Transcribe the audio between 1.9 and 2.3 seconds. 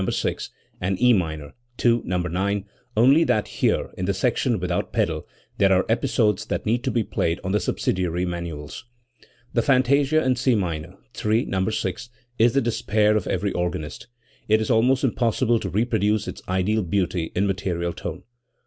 No,